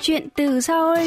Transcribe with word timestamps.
Chuyện 0.00 0.28
từ 0.36 0.60
Seoul 0.60 0.98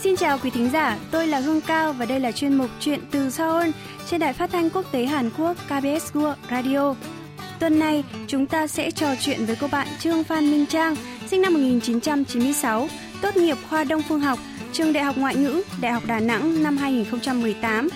Xin 0.00 0.16
chào 0.16 0.38
quý 0.38 0.50
thính 0.50 0.70
giả, 0.72 0.98
tôi 1.10 1.26
là 1.26 1.38
Hương 1.38 1.60
Cao 1.60 1.92
và 1.92 2.06
đây 2.06 2.20
là 2.20 2.32
chuyên 2.32 2.54
mục 2.54 2.70
Chuyện 2.80 3.00
từ 3.10 3.30
Seoul 3.30 3.70
trên 4.10 4.20
đài 4.20 4.32
phát 4.32 4.50
thanh 4.50 4.70
quốc 4.70 4.92
tế 4.92 5.04
Hàn 5.04 5.30
Quốc 5.38 5.56
KBS 5.66 6.12
World 6.12 6.34
Radio. 6.50 6.94
Tuần 7.60 7.78
này, 7.78 8.04
chúng 8.26 8.46
ta 8.46 8.66
sẽ 8.66 8.90
trò 8.90 9.14
chuyện 9.20 9.46
với 9.46 9.56
cô 9.60 9.68
bạn 9.72 9.88
Trương 9.98 10.24
Phan 10.24 10.50
Minh 10.50 10.66
Trang, 10.66 10.96
sinh 11.26 11.42
năm 11.42 11.54
1996, 11.54 12.88
tốt 13.22 13.36
nghiệp 13.36 13.56
khoa 13.70 13.84
Đông 13.84 14.02
Phương 14.02 14.20
học, 14.20 14.38
trường 14.72 14.92
Đại 14.92 15.04
học 15.04 15.16
Ngoại 15.18 15.36
ngữ, 15.36 15.62
Đại 15.80 15.92
học 15.92 16.02
Đà 16.06 16.20
Nẵng 16.20 16.62
năm 16.62 16.76
2018. 16.76 17.88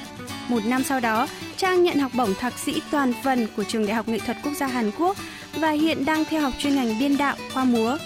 Một 0.49 0.61
năm 0.67 0.85
sau 0.85 1.01
đó, 1.01 1.27
Trang 1.63 1.83
nhận 1.83 1.99
học 1.99 2.13
bổng 2.15 2.35
thạc 2.35 2.59
sĩ 2.59 2.83
toàn 2.91 3.13
phần 3.25 3.47
của 3.57 3.65
Trường 3.65 3.87
Đại 3.87 3.95
học 3.95 4.09
Nghệ 4.09 4.19
thuật 4.19 4.37
Quốc 4.45 4.53
gia 4.57 4.67
Hàn 4.67 4.91
Quốc 4.99 5.17
và 5.55 5.71
hiện 5.71 6.05
đang 6.05 6.25
theo 6.25 6.41
học 6.41 6.53
chuyên 6.59 6.75
ngành 6.75 6.99
biên 6.99 7.17
đạo 7.17 7.37
khoa 7.55 7.65
múa. 7.65 7.97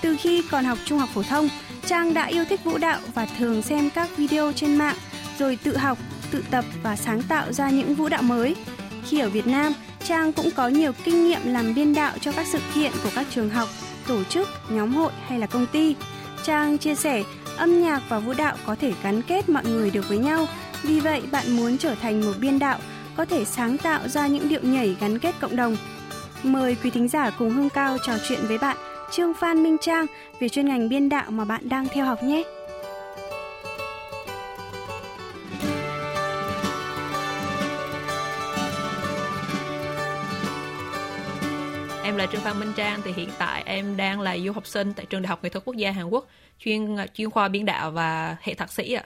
Từ 0.00 0.16
khi 0.20 0.42
còn 0.50 0.64
học 0.64 0.78
trung 0.84 0.98
học 0.98 1.08
phổ 1.14 1.22
thông, 1.22 1.48
Trang 1.86 2.14
đã 2.14 2.24
yêu 2.24 2.44
thích 2.44 2.64
vũ 2.64 2.78
đạo 2.78 3.00
và 3.14 3.26
thường 3.38 3.62
xem 3.62 3.90
các 3.90 4.16
video 4.16 4.52
trên 4.52 4.76
mạng, 4.76 4.96
rồi 5.38 5.58
tự 5.62 5.76
học, 5.76 5.98
tự 6.30 6.44
tập 6.50 6.64
và 6.82 6.96
sáng 6.96 7.22
tạo 7.22 7.52
ra 7.52 7.70
những 7.70 7.94
vũ 7.94 8.08
đạo 8.08 8.22
mới. 8.22 8.56
Khi 9.04 9.18
ở 9.18 9.28
Việt 9.28 9.46
Nam, 9.46 9.72
Trang 10.04 10.32
cũng 10.32 10.50
có 10.50 10.68
nhiều 10.68 10.92
kinh 11.04 11.28
nghiệm 11.28 11.40
làm 11.44 11.74
biên 11.74 11.94
đạo 11.94 12.12
cho 12.20 12.32
các 12.32 12.46
sự 12.46 12.58
kiện 12.74 12.92
của 13.04 13.10
các 13.14 13.26
trường 13.30 13.50
học, 13.50 13.68
tổ 14.06 14.24
chức, 14.24 14.48
nhóm 14.70 14.94
hội 14.94 15.12
hay 15.28 15.38
là 15.38 15.46
công 15.46 15.66
ty. 15.66 15.94
Trang 16.44 16.78
chia 16.78 16.94
sẻ, 16.94 17.22
âm 17.56 17.82
nhạc 17.82 18.02
và 18.08 18.18
vũ 18.18 18.32
đạo 18.32 18.56
có 18.66 18.74
thể 18.80 18.92
gắn 19.02 19.22
kết 19.22 19.48
mọi 19.48 19.64
người 19.64 19.90
được 19.90 20.08
với 20.08 20.18
nhau. 20.18 20.46
Vì 20.82 21.00
vậy, 21.00 21.22
bạn 21.32 21.56
muốn 21.56 21.78
trở 21.78 21.94
thành 21.94 22.20
một 22.20 22.32
biên 22.40 22.58
đạo, 22.58 22.78
có 23.16 23.24
thể 23.24 23.44
sáng 23.44 23.78
tạo 23.78 24.08
ra 24.08 24.26
những 24.26 24.48
điệu 24.48 24.60
nhảy 24.62 24.96
gắn 25.00 25.18
kết 25.18 25.34
cộng 25.40 25.56
đồng. 25.56 25.76
Mời 26.42 26.76
quý 26.82 26.90
thính 26.90 27.08
giả 27.08 27.30
cùng 27.30 27.50
Hương 27.50 27.70
Cao 27.70 27.96
trò 28.06 28.12
chuyện 28.28 28.40
với 28.42 28.58
bạn 28.58 28.76
Trương 29.10 29.34
Phan 29.34 29.62
Minh 29.62 29.76
Trang 29.80 30.06
về 30.40 30.48
chuyên 30.48 30.66
ngành 30.66 30.88
biên 30.88 31.08
đạo 31.08 31.30
mà 31.30 31.44
bạn 31.44 31.68
đang 31.68 31.88
theo 31.88 32.04
học 32.04 32.22
nhé. 32.22 32.42
Em 42.04 42.16
là 42.16 42.26
Trương 42.26 42.40
Phan 42.40 42.60
Minh 42.60 42.72
Trang 42.76 43.00
thì 43.04 43.12
hiện 43.12 43.28
tại 43.38 43.62
em 43.66 43.96
đang 43.96 44.20
là 44.20 44.36
du 44.44 44.52
học 44.52 44.66
sinh 44.66 44.92
tại 44.92 45.06
trường 45.06 45.22
Đại 45.22 45.28
học 45.28 45.44
Nghệ 45.44 45.48
thuật 45.50 45.64
Quốc 45.64 45.76
gia 45.76 45.90
Hàn 45.90 46.08
Quốc, 46.08 46.28
chuyên 46.58 46.96
chuyên 47.14 47.30
khoa 47.30 47.48
biên 47.48 47.64
đạo 47.64 47.90
và 47.90 48.36
hệ 48.40 48.54
thạc 48.54 48.72
sĩ 48.72 48.92
ạ. 48.92 49.04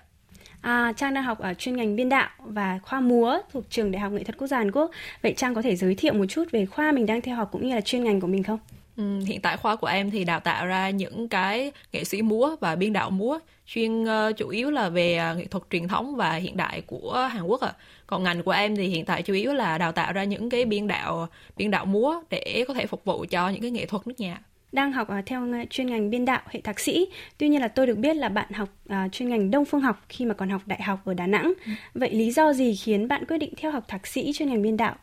À, 0.66 0.92
Trang 0.96 1.14
đang 1.14 1.24
học 1.24 1.38
ở 1.38 1.54
chuyên 1.54 1.76
ngành 1.76 1.96
biên 1.96 2.08
đạo 2.08 2.28
và 2.38 2.78
khoa 2.82 3.00
múa 3.00 3.38
thuộc 3.52 3.64
trường 3.70 3.92
Đại 3.92 4.00
học 4.00 4.12
Nghệ 4.12 4.24
thuật 4.24 4.38
Quốc 4.38 4.46
gia 4.46 4.58
Hàn 4.58 4.72
Quốc. 4.72 4.90
Vậy 5.22 5.34
Trang 5.36 5.54
có 5.54 5.62
thể 5.62 5.76
giới 5.76 5.94
thiệu 5.94 6.12
một 6.14 6.24
chút 6.28 6.44
về 6.50 6.66
khoa 6.66 6.92
mình 6.92 7.06
đang 7.06 7.20
theo 7.20 7.36
học 7.36 7.48
cũng 7.52 7.68
như 7.68 7.74
là 7.74 7.80
chuyên 7.80 8.04
ngành 8.04 8.20
của 8.20 8.26
mình 8.26 8.42
không? 8.42 8.58
Ừ, 8.96 9.18
hiện 9.26 9.40
tại 9.40 9.56
khoa 9.56 9.76
của 9.76 9.86
em 9.86 10.10
thì 10.10 10.24
đào 10.24 10.40
tạo 10.40 10.66
ra 10.66 10.90
những 10.90 11.28
cái 11.28 11.72
nghệ 11.92 12.04
sĩ 12.04 12.22
múa 12.22 12.56
và 12.60 12.76
biên 12.76 12.92
đạo 12.92 13.10
múa 13.10 13.38
chuyên 13.66 14.02
uh, 14.02 14.36
chủ 14.36 14.48
yếu 14.48 14.70
là 14.70 14.88
về 14.88 15.20
uh, 15.32 15.38
nghệ 15.38 15.46
thuật 15.46 15.64
truyền 15.70 15.88
thống 15.88 16.16
và 16.16 16.32
hiện 16.32 16.56
đại 16.56 16.80
của 16.80 17.28
Hàn 17.32 17.42
Quốc 17.42 17.60
ạ. 17.60 17.72
À. 17.76 17.78
Còn 18.06 18.22
ngành 18.22 18.42
của 18.42 18.50
em 18.50 18.76
thì 18.76 18.86
hiện 18.86 19.04
tại 19.04 19.22
chủ 19.22 19.34
yếu 19.34 19.52
là 19.52 19.78
đào 19.78 19.92
tạo 19.92 20.12
ra 20.12 20.24
những 20.24 20.50
cái 20.50 20.64
biên 20.64 20.86
đạo 20.86 21.28
biên 21.56 21.70
đạo 21.70 21.84
múa 21.84 22.20
để 22.30 22.64
có 22.68 22.74
thể 22.74 22.86
phục 22.86 23.04
vụ 23.04 23.24
cho 23.30 23.48
những 23.48 23.62
cái 23.62 23.70
nghệ 23.70 23.86
thuật 23.86 24.06
nước 24.06 24.20
nhà 24.20 24.38
đang 24.72 24.92
học 24.92 25.08
uh, 25.18 25.26
theo 25.26 25.42
chuyên 25.70 25.86
ngành 25.86 26.10
biên 26.10 26.24
đạo 26.24 26.42
hệ 26.46 26.60
thạc 26.60 26.80
sĩ. 26.80 27.06
Tuy 27.38 27.48
nhiên 27.48 27.60
là 27.60 27.68
tôi 27.68 27.86
được 27.86 27.98
biết 27.98 28.16
là 28.16 28.28
bạn 28.28 28.52
học 28.52 28.68
uh, 28.92 29.12
chuyên 29.12 29.28
ngành 29.28 29.50
Đông 29.50 29.64
Phương 29.64 29.80
học 29.80 30.04
khi 30.08 30.24
mà 30.24 30.34
còn 30.34 30.48
học 30.48 30.62
đại 30.66 30.82
học 30.82 31.00
ở 31.04 31.14
Đà 31.14 31.26
Nẵng. 31.26 31.52
Ừ. 31.66 31.72
Vậy 31.94 32.10
lý 32.10 32.30
do 32.30 32.52
gì 32.52 32.74
khiến 32.74 33.08
bạn 33.08 33.24
quyết 33.28 33.38
định 33.38 33.54
theo 33.56 33.70
học 33.70 33.84
thạc 33.88 34.06
sĩ 34.06 34.32
chuyên 34.32 34.48
ngành 34.48 34.62
biên 34.62 34.76
đạo? 34.76 34.96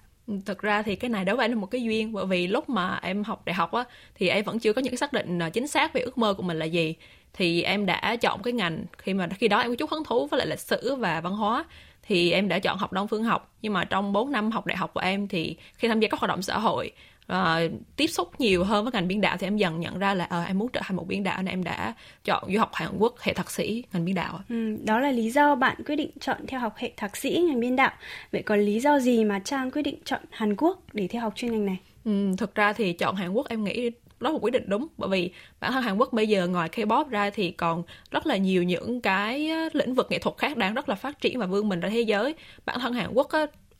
thực 0.45 0.61
ra 0.61 0.81
thì 0.81 0.95
cái 0.95 1.09
này 1.09 1.25
đối 1.25 1.35
với 1.35 1.43
anh 1.43 1.51
là 1.51 1.57
một 1.57 1.71
cái 1.71 1.83
duyên 1.83 2.13
bởi 2.13 2.25
vì 2.25 2.47
lúc 2.47 2.69
mà 2.69 2.99
em 3.01 3.23
học 3.23 3.45
đại 3.45 3.53
học 3.53 3.71
á 3.71 3.83
thì 4.15 4.27
em 4.27 4.45
vẫn 4.45 4.59
chưa 4.59 4.73
có 4.73 4.81
những 4.81 4.91
cái 4.91 4.97
xác 4.97 5.13
định 5.13 5.39
chính 5.53 5.67
xác 5.67 5.93
về 5.93 6.01
ước 6.01 6.17
mơ 6.17 6.33
của 6.33 6.43
mình 6.43 6.59
là 6.59 6.65
gì 6.65 6.95
thì 7.33 7.61
em 7.61 7.85
đã 7.85 8.15
chọn 8.15 8.43
cái 8.43 8.53
ngành 8.53 8.85
khi 8.97 9.13
mà 9.13 9.27
khi 9.27 9.47
đó 9.47 9.59
em 9.59 9.69
có 9.69 9.75
chút 9.75 9.89
hứng 9.89 10.03
thú 10.03 10.27
với 10.27 10.37
lại 10.37 10.47
lịch 10.47 10.59
sử 10.59 10.95
và 10.95 11.21
văn 11.21 11.33
hóa 11.33 11.65
thì 12.03 12.31
em 12.31 12.47
đã 12.47 12.59
chọn 12.59 12.77
học 12.77 12.93
đông 12.93 13.07
phương 13.07 13.23
học 13.23 13.53
nhưng 13.61 13.73
mà 13.73 13.83
trong 13.83 14.13
4 14.13 14.31
năm 14.31 14.51
học 14.51 14.65
đại 14.65 14.77
học 14.77 14.93
của 14.93 14.99
em 14.99 15.27
thì 15.27 15.55
khi 15.75 15.87
tham 15.87 15.99
gia 15.99 16.07
các 16.07 16.19
hoạt 16.19 16.29
động 16.29 16.41
xã 16.41 16.59
hội 16.59 16.91
uh, 17.31 17.71
tiếp 17.95 18.07
xúc 18.07 18.39
nhiều 18.39 18.63
hơn 18.63 18.85
với 18.85 18.91
ngành 18.93 19.07
biên 19.07 19.21
đạo 19.21 19.37
thì 19.39 19.47
em 19.47 19.57
dần 19.57 19.79
nhận 19.79 19.99
ra 19.99 20.13
là 20.13 20.25
uh, 20.25 20.47
em 20.47 20.59
muốn 20.59 20.69
trở 20.73 20.81
thành 20.83 20.95
một 20.95 21.07
biên 21.07 21.23
đạo 21.23 21.37
nên 21.37 21.53
em 21.53 21.63
đã 21.63 21.93
chọn 22.23 22.43
du 22.53 22.59
học 22.59 22.69
Hàn 22.73 22.89
Quốc 22.97 23.19
hệ 23.19 23.33
thạc 23.33 23.51
sĩ 23.51 23.83
ngành 23.93 24.05
biên 24.05 24.15
đạo. 24.15 24.39
Ừ, 24.49 24.77
đó 24.83 24.99
là 24.99 25.11
lý 25.11 25.29
do 25.29 25.55
bạn 25.55 25.77
quyết 25.85 25.95
định 25.95 26.11
chọn 26.19 26.37
theo 26.47 26.59
học 26.59 26.73
hệ 26.77 26.91
thạc 26.97 27.17
sĩ 27.17 27.43
ngành 27.47 27.59
biên 27.59 27.75
đạo. 27.75 27.91
Vậy 28.31 28.41
còn 28.41 28.59
lý 28.59 28.79
do 28.79 28.99
gì 28.99 29.23
mà 29.23 29.39
Trang 29.39 29.71
quyết 29.71 29.81
định 29.81 29.97
chọn 30.05 30.21
Hàn 30.31 30.55
Quốc 30.55 30.79
để 30.93 31.07
theo 31.07 31.21
học 31.21 31.33
chuyên 31.35 31.51
ngành 31.51 31.65
này? 31.65 31.77
Ừ, 32.05 32.11
thực 32.37 32.55
ra 32.55 32.73
thì 32.73 32.93
chọn 32.93 33.15
Hàn 33.15 33.33
Quốc 33.33 33.49
em 33.49 33.63
nghĩ 33.63 33.89
đó 34.19 34.29
là 34.29 34.33
một 34.33 34.39
quyết 34.41 34.51
định 34.53 34.63
đúng 34.67 34.87
bởi 34.97 35.09
vì 35.09 35.31
bản 35.59 35.71
thân 35.71 35.83
Hàn 35.83 35.97
Quốc 35.97 36.13
bây 36.13 36.27
giờ 36.27 36.47
ngoài 36.47 36.69
K-pop 36.69 37.09
ra 37.09 37.29
thì 37.29 37.51
còn 37.51 37.83
rất 38.11 38.27
là 38.27 38.37
nhiều 38.37 38.63
những 38.63 39.01
cái 39.01 39.49
lĩnh 39.73 39.93
vực 39.93 40.07
nghệ 40.09 40.19
thuật 40.19 40.37
khác 40.37 40.57
đang 40.57 40.73
rất 40.73 40.89
là 40.89 40.95
phát 40.95 41.21
triển 41.21 41.39
và 41.39 41.45
vươn 41.45 41.69
mình 41.69 41.79
ra 41.79 41.89
thế 41.89 42.01
giới. 42.01 42.35
Bản 42.65 42.79
thân 42.79 42.93
Hàn 42.93 43.13
Quốc 43.13 43.27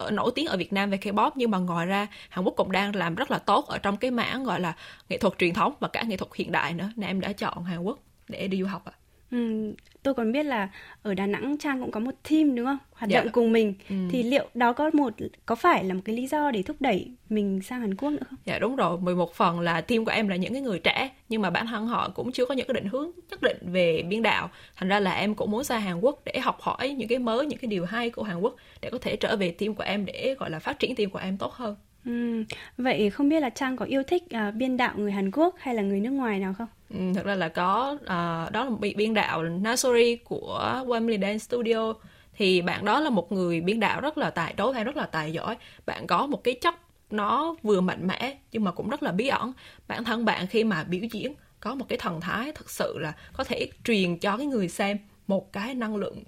ở 0.04 0.12
nổi 0.12 0.32
tiếng 0.36 0.46
ở 0.46 0.58
Việt 0.58 0.74
Nam 0.74 0.90
về 0.90 0.98
K-pop 0.98 1.32
nhưng 1.36 1.52
mà 1.52 1.58
ngoài 1.58 1.86
ra 1.86 2.08
Hàn 2.30 2.46
Quốc 2.46 2.54
cũng 2.58 2.72
đang 2.72 2.96
làm 2.96 3.16
rất 3.16 3.32
là 3.32 3.40
tốt 3.40 3.68
ở 3.68 3.78
trong 3.78 3.98
cái 3.98 4.12
mảng 4.12 4.44
gọi 4.44 4.60
là 4.60 4.76
nghệ 5.10 5.18
thuật 5.18 5.34
truyền 5.38 5.54
thống 5.54 5.74
và 5.80 5.88
cả 5.88 6.04
nghệ 6.04 6.18
thuật 6.18 6.32
hiện 6.36 6.52
đại 6.52 6.74
nữa 6.74 6.90
nên 6.96 7.10
em 7.10 7.20
đã 7.20 7.34
chọn 7.34 7.64
Hàn 7.64 7.84
Quốc 7.84 8.00
để 8.28 8.48
đi 8.48 8.60
du 8.60 8.66
học 8.66 8.86
ạ. 8.86 8.94
À. 8.96 9.00
Ừ, 9.32 9.74
tôi 10.04 10.14
còn 10.14 10.32
biết 10.32 10.44
là 10.44 10.70
ở 11.04 11.14
Đà 11.14 11.26
Nẵng 11.26 11.58
Trang 11.58 11.82
cũng 11.82 11.92
có 11.92 12.00
một 12.00 12.12
team 12.30 12.56
đúng 12.56 12.66
không? 12.66 12.78
Hoạt 12.94 13.10
dạ. 13.10 13.20
động 13.20 13.32
cùng 13.32 13.52
mình. 13.52 13.74
Ừ. 13.90 13.96
Thì 14.12 14.24
liệu 14.24 14.50
đó 14.54 14.74
có 14.74 14.90
một 14.94 15.14
có 15.46 15.56
phải 15.56 15.84
là 15.84 15.94
một 15.94 16.02
cái 16.06 16.16
lý 16.16 16.28
do 16.28 16.52
để 16.52 16.64
thúc 16.64 16.78
đẩy 16.80 17.12
mình 17.30 17.62
sang 17.62 17.82
Hàn 17.82 17.96
Quốc 17.96 18.10
nữa 18.10 18.24
không? 18.30 18.40
Dạ 18.46 18.60
đúng 18.60 18.76
rồi, 18.76 18.98
11 18.98 19.34
phần 19.34 19.60
là 19.60 19.82
team 19.82 20.06
của 20.06 20.12
em 20.12 20.28
là 20.28 20.36
những 20.36 20.54
cái 20.54 20.62
người 20.62 20.80
trẻ 20.80 21.10
nhưng 21.30 21.42
mà 21.42 21.50
bản 21.50 21.68
thân 21.68 21.88
họ 21.88 22.10
cũng 22.10 22.32
chưa 22.32 22.46
có 22.46 22.54
những 22.54 22.68
cái 22.68 22.74
định 22.74 22.90
hướng 22.92 23.12
nhất 23.30 23.42
định 23.42 23.58
về 23.62 24.04
biên 24.10 24.22
đạo. 24.22 24.50
Thành 24.76 24.90
ra 24.90 25.00
là 25.00 25.14
em 25.14 25.36
cũng 25.36 25.52
muốn 25.52 25.64
sang 25.64 25.82
Hàn 25.82 26.00
Quốc 26.00 26.22
để 26.26 26.40
học 26.40 26.58
hỏi 26.62 26.90
những 26.90 27.08
cái 27.08 27.20
mới, 27.20 27.46
những 27.46 27.60
cái 27.60 27.68
điều 27.68 27.86
hay 27.86 28.10
của 28.10 28.24
Hàn 28.24 28.40
Quốc 28.40 28.56
để 28.82 28.90
có 28.90 28.98
thể 28.98 29.16
trở 29.16 29.36
về 29.36 29.52
team 29.52 29.76
của 29.76 29.84
em 29.84 30.06
để 30.06 30.36
gọi 30.40 30.50
là 30.50 30.60
phát 30.60 30.80
triển 30.80 30.96
team 30.96 31.10
của 31.10 31.20
em 31.20 31.38
tốt 31.38 31.54
hơn. 31.54 31.76
Ừ. 32.06 32.44
Vậy 32.78 33.10
không 33.10 33.30
biết 33.30 33.40
là 33.40 33.50
Trang 33.50 33.78
có 33.78 33.86
yêu 33.86 34.04
thích 34.04 34.24
uh, 34.24 34.56
biên 34.56 34.78
đạo 34.78 34.94
người 34.98 35.12
Hàn 35.12 35.32
Quốc 35.32 35.56
hay 35.60 35.76
là 35.76 35.82
người 35.82 36.00
nước 36.00 36.10
ngoài 36.10 36.40
nào 36.40 36.54
không? 36.58 36.68
Ừ, 36.90 37.00
thật 37.16 37.26
ra 37.26 37.36
là 37.36 37.50
có 37.50 37.92
uh, 38.02 38.52
đó 38.52 38.64
là 38.64 38.70
một 38.70 38.80
biên 38.96 39.14
đạo 39.14 39.44
Nasori 39.44 40.16
của 40.16 40.84
Wembley 40.86 41.22
Dance 41.22 41.38
Studio 41.38 41.94
thì 42.38 42.62
bạn 42.62 42.86
đó 42.86 43.00
là 43.00 43.10
một 43.10 43.32
người 43.32 43.62
biên 43.62 43.80
đạo 43.80 44.02
rất 44.02 44.18
là 44.18 44.30
tài 44.30 44.54
đối 44.58 44.74
hay 44.74 44.84
rất 44.84 44.98
là 44.98 45.06
tài 45.06 45.34
giỏi 45.34 45.58
bạn 45.86 46.08
có 46.08 46.28
một 46.28 46.44
cái 46.44 46.54
chất 46.62 46.76
nó 47.12 47.56
vừa 47.64 47.82
mạnh 47.82 48.08
mẽ 48.08 48.38
nhưng 48.52 48.64
mà 48.64 48.72
cũng 48.72 48.90
rất 48.90 49.04
là 49.04 49.12
bí 49.12 49.28
ẩn 49.28 49.54
bản 49.88 50.04
thân 50.04 50.26
bạn 50.26 50.48
khi 50.48 50.64
mà 50.64 50.84
biểu 50.84 51.02
diễn 51.12 51.34
có 51.60 51.76
một 51.76 51.86
cái 51.90 51.98
thần 51.98 52.22
thái 52.22 52.52
thực 52.52 52.70
sự 52.70 52.98
là 52.98 53.14
có 53.34 53.44
thể 53.44 53.70
truyền 53.84 54.18
cho 54.18 54.38
cái 54.38 54.46
người 54.46 54.70
xem 54.70 54.98
một 55.28 55.54
cái 55.54 55.74
năng 55.76 55.96
lượng 55.96 56.24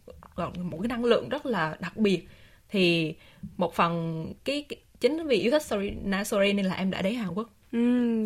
một 0.58 0.78
cái 0.82 0.88
năng 0.88 1.06
lượng 1.06 1.30
rất 1.30 1.46
là 1.46 1.78
đặc 1.80 1.98
biệt 1.98 2.28
thì 2.70 3.16
một 3.58 3.76
phần 3.76 4.26
cái, 4.44 4.66
cái 4.70 4.80
chính 5.00 5.28
vì 5.28 5.38
yêu 5.38 5.52
thích 5.52 5.64
Sorry, 5.64 5.92
Nasori 6.04 6.54
nên 6.54 6.66
là 6.66 6.76
em 6.76 6.92
đã 6.92 7.02
đến 7.02 7.16
Hàn 7.16 7.34
Quốc 7.34 7.50
Ừ, 7.72 7.80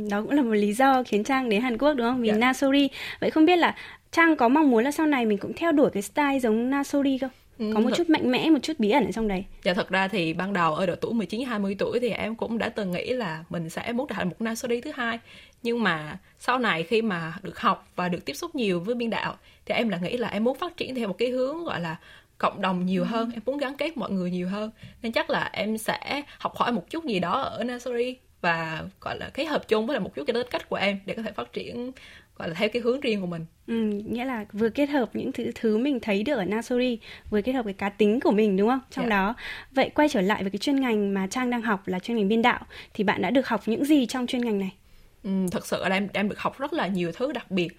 đó 0.10 0.22
cũng 0.22 0.32
là 0.32 0.42
một 0.42 0.54
lý 0.54 0.74
do 0.74 1.04
khiến 1.04 1.24
Trang 1.24 1.50
đến 1.50 1.62
Hàn 1.62 1.78
Quốc 1.78 1.94
đúng 1.94 2.08
không? 2.08 2.22
Vì 2.22 2.28
yeah. 2.28 2.40
Dạ. 2.40 2.48
Nasori. 2.48 2.90
Vậy 3.20 3.32
không 3.32 3.46
biết 3.46 3.56
là 3.56 3.76
Trang 4.12 4.36
có 4.36 4.48
mong 4.48 4.72
muốn 4.72 4.84
là 4.84 4.92
sau 4.92 5.06
này 5.06 5.26
mình 5.26 5.38
cũng 5.38 5.54
theo 5.54 5.72
đuổi 5.72 5.90
cái 5.94 6.02
style 6.02 6.40
giống 6.40 6.70
Nasori 6.70 7.18
không? 7.18 7.30
Ừ, 7.60 7.72
có 7.74 7.80
một 7.80 7.90
thật... 7.90 7.96
chút 7.98 8.10
mạnh 8.10 8.32
mẽ, 8.32 8.50
một 8.50 8.60
chút 8.64 8.74
bí 8.80 8.90
ẩn 8.90 9.06
ở 9.06 9.12
trong 9.12 9.28
đấy. 9.28 9.46
Dạ 9.64 9.74
thật 9.74 9.90
ra 9.90 10.08
thì 10.08 10.34
ban 10.34 10.54
đầu 10.54 10.76
ở 10.76 10.86
độ 10.86 10.96
tuổi 10.96 11.14
19 11.14 11.46
20 11.46 11.76
tuổi 11.80 12.00
thì 12.00 12.10
em 12.10 12.36
cũng 12.36 12.58
đã 12.58 12.70
từng 12.70 12.92
nghĩ 12.92 13.14
là 13.14 13.44
mình 13.50 13.70
sẽ 13.70 13.92
muốn 13.92 14.08
trở 14.08 14.16
thành 14.16 14.30
một 14.30 14.36
Nasori 14.40 14.82
thứ 14.82 14.92
hai. 14.96 15.20
Nhưng 15.64 15.84
mà 15.84 16.18
sau 16.40 16.60
này 16.60 16.84
khi 16.84 17.02
mà 17.02 17.34
được 17.44 17.60
học 17.60 17.88
và 17.96 18.10
được 18.10 18.26
tiếp 18.26 18.34
xúc 18.34 18.56
nhiều 18.56 18.80
với 18.80 18.96
biên 18.96 19.10
đạo 19.10 19.38
thì 19.66 19.76
em 19.76 19.90
là 19.90 19.98
nghĩ 19.98 20.18
là 20.18 20.28
em 20.28 20.44
muốn 20.44 20.58
phát 20.58 20.78
triển 20.78 20.96
theo 20.96 21.08
một 21.08 21.18
cái 21.18 21.30
hướng 21.30 21.64
gọi 21.64 21.82
là 21.82 21.96
cộng 22.40 22.62
đồng 22.62 22.86
nhiều 22.86 23.06
hơn, 23.06 23.32
em 23.34 23.42
muốn 23.46 23.58
gắn 23.58 23.78
kết 23.78 23.98
mọi 23.98 24.12
người 24.12 24.32
nhiều 24.32 24.48
hơn. 24.48 24.72
Nên 25.02 25.12
chắc 25.12 25.30
là 25.30 25.50
em 25.54 25.78
sẽ 25.78 26.22
học 26.40 26.56
hỏi 26.56 26.72
một 26.72 26.90
chút 26.90 27.06
gì 27.06 27.20
đó 27.20 27.42
ở 27.42 27.64
Nasori 27.64 28.18
và 28.42 28.84
gọi 29.02 29.20
là 29.20 29.30
cái 29.30 29.46
hợp 29.46 29.68
chung 29.68 29.88
với 29.88 29.94
là 29.94 30.00
một 30.00 30.16
chút 30.16 30.24
cái 30.28 30.34
tính 30.34 30.48
cách 30.50 30.70
của 30.70 30.76
em 30.76 31.00
để 31.06 31.14
có 31.14 31.22
thể 31.22 31.32
phát 31.32 31.54
triển 31.54 31.92
gọi 32.36 32.50
là 32.50 32.54
theo 32.54 32.70
cái 32.70 32.82
hướng 32.82 33.00
riêng 33.00 33.22
của 33.22 33.28
mình. 33.28 33.46
Ừ, 33.68 33.74
nghĩa 34.06 34.26
là 34.26 34.46
vừa 34.54 34.70
kết 34.70 34.90
hợp 34.90 35.10
những 35.14 35.32
thứ 35.32 35.52
thứ 35.56 35.78
mình 35.78 36.00
thấy 36.00 36.24
được 36.24 36.36
ở 36.36 36.46
Nasori 36.46 37.00
vừa 37.30 37.42
kết 37.42 37.52
hợp 37.52 37.66
cái 37.66 37.74
cá 37.74 37.90
tính 37.90 38.20
của 38.20 38.32
mình 38.32 38.58
đúng 38.58 38.70
không? 38.70 38.80
Trong 38.92 39.06
yeah. 39.06 39.12
Dạ. 39.12 39.18
đó. 39.18 39.36
Vậy 39.72 39.90
quay 39.96 40.10
trở 40.10 40.22
lại 40.22 40.44
với 40.44 40.52
cái 40.52 40.60
chuyên 40.60 40.82
ngành 40.82 41.14
mà 41.14 41.28
Trang 41.28 41.50
đang 41.50 41.62
học 41.62 41.88
là 41.88 42.00
chuyên 42.00 42.18
ngành 42.18 42.28
biên 42.28 42.42
đạo 42.42 42.66
thì 42.94 43.04
bạn 43.04 43.22
đã 43.22 43.32
được 43.32 43.48
học 43.48 43.62
những 43.66 43.86
gì 43.86 44.06
trong 44.06 44.28
chuyên 44.28 44.42
ngành 44.42 44.60
này? 44.60 44.74
Ừ, 45.24 45.30
thật 45.52 45.66
sự 45.66 45.84
là 45.88 45.96
em 45.96 46.08
em 46.14 46.30
được 46.30 46.40
học 46.40 46.60
rất 46.60 46.74
là 46.74 46.88
nhiều 46.88 47.12
thứ 47.12 47.32
đặc 47.32 47.52
biệt 47.52 47.70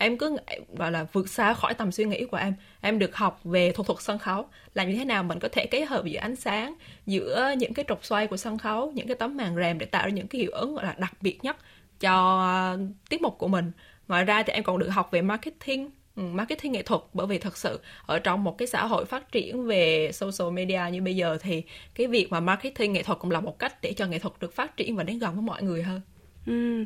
em 0.00 0.18
cứ 0.18 0.36
gọi 0.76 0.92
là, 0.92 1.06
vượt 1.12 1.28
xa 1.28 1.54
khỏi 1.54 1.74
tầm 1.74 1.92
suy 1.92 2.04
nghĩ 2.04 2.24
của 2.24 2.36
em. 2.36 2.54
Em 2.80 2.98
được 2.98 3.16
học 3.16 3.40
về 3.44 3.72
thuật 3.72 3.86
thuật 3.86 4.02
sân 4.02 4.18
khấu. 4.18 4.46
Là 4.74 4.84
như 4.84 4.96
thế 4.96 5.04
nào 5.04 5.22
mình 5.22 5.38
có 5.38 5.48
thể 5.52 5.66
kết 5.66 5.84
hợp 5.84 6.04
giữa 6.04 6.18
ánh 6.20 6.36
sáng, 6.36 6.74
giữa 7.06 7.54
những 7.58 7.74
cái 7.74 7.84
trục 7.88 8.04
xoay 8.04 8.26
của 8.26 8.36
sân 8.36 8.58
khấu, 8.58 8.92
những 8.94 9.06
cái 9.06 9.16
tấm 9.16 9.36
màn 9.36 9.56
rèm 9.56 9.78
để 9.78 9.86
tạo 9.86 10.04
ra 10.04 10.10
những 10.10 10.28
cái 10.28 10.40
hiệu 10.40 10.50
ứng, 10.50 10.74
gọi 10.74 10.84
là, 10.84 10.94
đặc 10.98 11.12
biệt 11.20 11.38
nhất 11.44 11.56
cho 12.00 12.76
tiết 13.08 13.22
mục 13.22 13.38
của 13.38 13.48
mình. 13.48 13.72
Ngoài 14.08 14.24
ra 14.24 14.42
thì 14.42 14.52
em 14.52 14.64
còn 14.64 14.78
được 14.78 14.88
học 14.88 15.08
về 15.10 15.22
marketing 15.22 15.90
ừ, 16.16 16.22
marketing 16.22 16.72
nghệ 16.72 16.82
thuật. 16.82 17.00
Bởi 17.12 17.26
vì 17.26 17.38
thật 17.38 17.56
sự 17.56 17.80
ở 18.06 18.18
trong 18.18 18.44
một 18.44 18.58
cái 18.58 18.68
xã 18.68 18.86
hội 18.86 19.04
phát 19.04 19.32
triển 19.32 19.66
về 19.66 20.10
social 20.12 20.52
media 20.52 20.80
như 20.92 21.02
bây 21.02 21.16
giờ 21.16 21.38
thì 21.40 21.62
cái 21.94 22.06
việc 22.06 22.26
mà 22.30 22.40
marketing 22.40 22.92
nghệ 22.92 23.02
thuật 23.02 23.18
cũng 23.18 23.30
là 23.30 23.40
một 23.40 23.58
cách 23.58 23.82
để 23.82 23.92
cho 23.92 24.06
nghệ 24.06 24.18
thuật 24.18 24.34
được 24.40 24.54
phát 24.54 24.76
triển 24.76 24.96
và 24.96 25.02
đến 25.02 25.18
gần 25.18 25.34
với 25.34 25.42
mọi 25.42 25.62
người 25.62 25.82
hơn. 25.82 26.00
Ừ, 26.46 26.84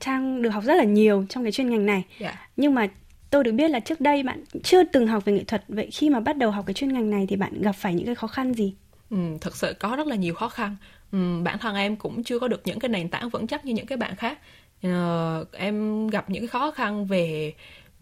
Trang 0.00 0.42
được 0.42 0.50
học 0.50 0.64
rất 0.64 0.74
là 0.74 0.84
nhiều 0.84 1.26
trong 1.28 1.44
cái 1.44 1.52
chuyên 1.52 1.70
ngành 1.70 1.86
này. 1.86 2.02
Yeah. 2.18 2.34
Dạ. 2.34 2.46
Nhưng 2.56 2.74
mà 2.74 2.88
tôi 3.32 3.44
được 3.44 3.52
biết 3.52 3.70
là 3.70 3.80
trước 3.80 4.00
đây 4.00 4.22
bạn 4.22 4.44
chưa 4.62 4.84
từng 4.84 5.06
học 5.06 5.24
về 5.24 5.32
nghệ 5.32 5.44
thuật 5.44 5.64
vậy 5.68 5.88
khi 5.92 6.10
mà 6.10 6.20
bắt 6.20 6.36
đầu 6.36 6.50
học 6.50 6.66
cái 6.66 6.74
chuyên 6.74 6.92
ngành 6.92 7.10
này 7.10 7.26
thì 7.28 7.36
bạn 7.36 7.62
gặp 7.62 7.72
phải 7.72 7.94
những 7.94 8.06
cái 8.06 8.14
khó 8.14 8.26
khăn 8.26 8.54
gì 8.54 8.74
ừ, 9.10 9.16
thật 9.40 9.56
sự 9.56 9.74
có 9.80 9.96
rất 9.96 10.06
là 10.06 10.16
nhiều 10.16 10.34
khó 10.34 10.48
khăn 10.48 10.76
ừ, 11.12 11.18
bản 11.42 11.58
thân 11.58 11.76
em 11.76 11.96
cũng 11.96 12.24
chưa 12.24 12.38
có 12.38 12.48
được 12.48 12.62
những 12.64 12.78
cái 12.78 12.88
nền 12.88 13.08
tảng 13.08 13.28
vững 13.28 13.46
chắc 13.46 13.64
như 13.64 13.74
những 13.74 13.86
cái 13.86 13.98
bạn 13.98 14.16
khác 14.16 14.38
uh, 14.86 15.52
em 15.52 16.06
gặp 16.08 16.30
những 16.30 16.42
cái 16.42 16.48
khó 16.48 16.70
khăn 16.70 17.06
về 17.06 17.54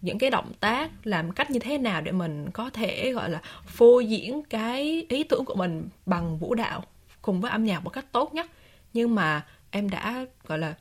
những 0.03 0.19
cái 0.19 0.31
động 0.31 0.53
tác 0.61 0.91
làm 1.05 1.33
cách 1.33 1.51
như 1.51 1.59
thế 1.59 1.79
nào 1.79 2.01
để 2.01 2.13
mình 2.13 2.51
có 2.51 2.71
thể 2.71 3.13
gọi 3.13 3.31
là 3.31 3.41
phô 3.67 4.01
diễn 4.01 4.43
cái 4.43 5.07
ý 5.09 5.25
tưởng 5.25 5.45
của 5.45 5.55
mình 5.55 5.89
bằng 6.07 6.39
vũ 6.39 6.55
đạo 6.55 6.85
cùng 7.23 7.41
với 7.41 7.51
âm 7.51 7.65
nhạc 7.65 7.85
một 7.85 7.91
cách 7.91 8.13
tốt 8.13 8.35
nhất 8.35 8.47
nhưng 8.93 9.15
mà 9.15 9.47
em 9.71 9.91
đã, 9.91 10.27
gọi 10.47 10.59
là, 10.59 10.75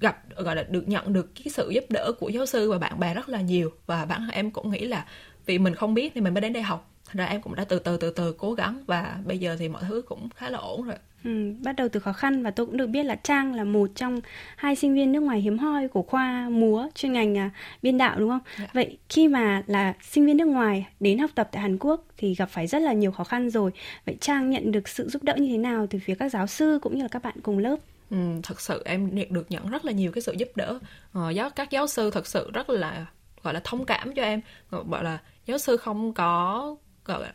gặp, 0.00 0.22
gọi 0.36 0.56
là, 0.56 0.62
được 0.62 0.88
nhận 0.88 1.12
được 1.12 1.30
cái 1.34 1.46
sự 1.50 1.70
giúp 1.70 1.84
đỡ 1.88 2.12
của 2.20 2.28
giáo 2.28 2.46
sư 2.46 2.70
và 2.70 2.78
bạn 2.78 3.00
bè 3.00 3.14
rất 3.14 3.28
là 3.28 3.40
nhiều. 3.40 3.70
Và 3.86 4.04
bản 4.04 4.20
thân 4.20 4.30
em 4.30 4.50
cũng 4.50 4.70
nghĩ 4.70 4.84
là 4.84 5.06
vì 5.46 5.58
mình 5.58 5.74
không 5.74 5.94
biết 5.94 6.12
thì 6.14 6.20
mình 6.20 6.34
mới 6.34 6.40
đến 6.40 6.52
đây 6.52 6.62
học. 6.62 6.90
Thành 7.06 7.16
ra 7.16 7.24
em 7.24 7.42
cũng 7.42 7.54
đã 7.54 7.64
từ 7.64 7.78
từ 7.78 7.96
từ 7.96 8.10
từ 8.10 8.32
cố 8.32 8.54
gắng 8.54 8.84
và 8.86 9.18
bây 9.24 9.38
giờ 9.38 9.56
thì 9.58 9.68
mọi 9.68 9.82
thứ 9.88 10.02
cũng 10.08 10.28
khá 10.36 10.50
là 10.50 10.58
ổn 10.58 10.82
rồi. 10.82 10.96
Ừ, 11.24 11.52
bắt 11.64 11.76
đầu 11.76 11.88
từ 11.88 12.00
khó 12.00 12.12
khăn 12.12 12.42
và 12.42 12.50
tôi 12.50 12.66
cũng 12.66 12.76
được 12.76 12.86
biết 12.86 13.02
là 13.02 13.14
Trang 13.14 13.54
là 13.54 13.64
một 13.64 13.90
trong 13.94 14.20
hai 14.56 14.76
sinh 14.76 14.94
viên 14.94 15.12
nước 15.12 15.20
ngoài 15.20 15.40
hiếm 15.40 15.58
hoi 15.58 15.88
của 15.88 16.02
khoa 16.02 16.48
múa 16.48 16.88
chuyên 16.94 17.12
ngành 17.12 17.38
à, 17.38 17.50
biên 17.82 17.98
đạo 17.98 18.18
đúng 18.18 18.30
không? 18.30 18.40
Dạ. 18.58 18.66
Vậy 18.72 18.98
khi 19.08 19.28
mà 19.28 19.62
là 19.66 19.94
sinh 20.02 20.26
viên 20.26 20.36
nước 20.36 20.48
ngoài 20.48 20.86
đến 21.00 21.18
học 21.18 21.30
tập 21.34 21.48
tại 21.52 21.62
Hàn 21.62 21.78
Quốc 21.78 22.04
thì 22.16 22.34
gặp 22.34 22.46
phải 22.46 22.66
rất 22.66 22.82
là 22.82 22.92
nhiều 22.92 23.12
khó 23.12 23.24
khăn 23.24 23.50
rồi. 23.50 23.70
Vậy 24.06 24.16
Trang 24.20 24.50
nhận 24.50 24.72
được 24.72 24.88
sự 24.88 25.08
giúp 25.08 25.22
đỡ 25.22 25.34
như 25.36 25.48
thế 25.48 25.58
nào 25.58 25.86
từ 25.90 25.98
phía 26.04 26.14
các 26.14 26.32
giáo 26.32 26.46
sư 26.46 26.78
cũng 26.82 26.96
như 26.96 27.02
là 27.02 27.08
các 27.08 27.22
bạn 27.22 27.34
cùng 27.42 27.58
lớp? 27.58 27.76
Ừ, 28.10 28.16
thật 28.42 28.60
sự 28.60 28.82
em 28.84 29.10
được 29.30 29.50
nhận 29.50 29.70
rất 29.70 29.84
là 29.84 29.92
nhiều 29.92 30.12
cái 30.12 30.22
sự 30.22 30.32
giúp 30.32 30.48
đỡ 30.54 30.78
ờ, 31.12 31.30
giáo 31.30 31.50
các 31.50 31.70
giáo 31.70 31.86
sư 31.86 32.10
thật 32.10 32.26
sự 32.26 32.50
rất 32.54 32.70
là 32.70 33.06
gọi 33.42 33.54
là 33.54 33.60
thông 33.64 33.84
cảm 33.84 34.14
cho 34.14 34.22
em 34.22 34.40
gọi 34.70 35.04
là 35.04 35.18
giáo 35.46 35.58
sư 35.58 35.76
không 35.76 36.12
có 36.12 36.76
gọi 37.04 37.22
là, 37.22 37.32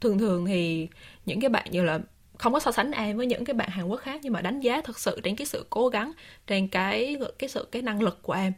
thường 0.00 0.18
thường 0.18 0.46
thì 0.46 0.88
những 1.26 1.40
cái 1.40 1.50
bạn 1.50 1.66
như 1.70 1.84
là 1.84 1.98
không 2.38 2.52
có 2.52 2.60
so 2.60 2.72
sánh 2.72 2.90
em 2.90 3.16
với 3.16 3.26
những 3.26 3.44
cái 3.44 3.54
bạn 3.54 3.68
Hàn 3.68 3.86
Quốc 3.86 4.00
khác, 4.00 4.20
nhưng 4.22 4.32
mà 4.32 4.40
đánh 4.40 4.60
giá 4.60 4.80
thật 4.80 4.98
sự 4.98 5.20
trên 5.22 5.36
cái 5.36 5.46
sự 5.46 5.66
cố 5.70 5.88
gắng, 5.88 6.12
trên 6.46 6.68
cái 6.68 7.16
cái 7.38 7.48
sự, 7.48 7.68
cái 7.72 7.82
năng 7.82 8.02
lực 8.02 8.22
của 8.22 8.32
em. 8.32 8.52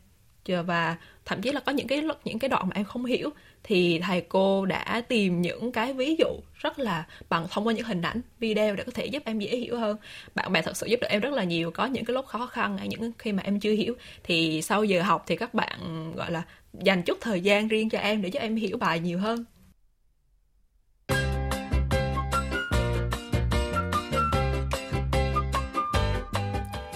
Và 0.66 0.96
thậm 1.24 1.42
chí 1.42 1.52
là 1.52 1.60
có 1.60 1.72
những 1.72 1.86
cái 1.86 2.02
những 2.24 2.38
cái 2.38 2.48
đoạn 2.48 2.68
mà 2.68 2.72
em 2.74 2.84
không 2.84 3.04
hiểu, 3.04 3.30
thì 3.62 3.98
thầy 3.98 4.20
cô 4.20 4.66
đã 4.66 5.02
tìm 5.08 5.42
những 5.42 5.72
cái 5.72 5.92
ví 5.92 6.16
dụ 6.18 6.26
rất 6.54 6.78
là 6.78 7.06
bằng 7.28 7.46
thông 7.50 7.66
qua 7.66 7.72
những 7.72 7.84
hình 7.84 8.02
ảnh, 8.02 8.20
video 8.38 8.74
để 8.74 8.84
có 8.84 8.92
thể 8.94 9.06
giúp 9.06 9.22
em 9.26 9.38
dễ 9.38 9.56
hiểu 9.56 9.78
hơn. 9.78 9.96
Bạn 10.34 10.52
bè 10.52 10.62
thật 10.62 10.76
sự 10.76 10.86
giúp 10.86 11.00
được 11.00 11.08
em 11.10 11.20
rất 11.20 11.32
là 11.32 11.44
nhiều, 11.44 11.70
có 11.70 11.86
những 11.86 12.04
cái 12.04 12.14
lúc 12.14 12.26
khó 12.26 12.46
khăn 12.46 12.78
những 12.88 13.12
khi 13.18 13.32
mà 13.32 13.42
em 13.42 13.60
chưa 13.60 13.72
hiểu, 13.72 13.94
thì 14.24 14.62
sau 14.62 14.84
giờ 14.84 15.02
học 15.02 15.24
thì 15.26 15.36
các 15.36 15.54
bạn, 15.54 16.12
gọi 16.16 16.30
là, 16.30 16.42
dành 16.72 17.02
chút 17.02 17.18
thời 17.20 17.40
gian 17.40 17.68
riêng 17.68 17.88
cho 17.90 17.98
em 17.98 18.22
để 18.22 18.28
giúp 18.28 18.40
em 18.40 18.56
hiểu 18.56 18.76
bài 18.76 19.00
nhiều 19.00 19.18
hơn. 19.18 19.44